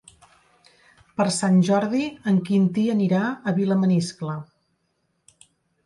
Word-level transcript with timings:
Per 1.19 1.27
Sant 1.35 1.59
Jordi 1.67 2.01
en 2.33 2.41
Quintí 2.49 2.89
anirà 2.97 3.23
a 3.53 3.57
Vilamaniscle. 3.61 4.43